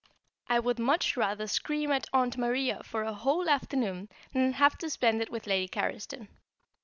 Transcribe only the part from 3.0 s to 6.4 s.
a whole afternoon than have to spend it with Lady Carriston.